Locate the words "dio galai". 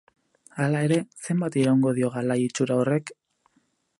1.99-2.39